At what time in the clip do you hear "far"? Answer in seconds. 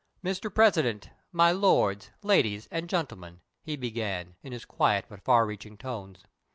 5.23-5.45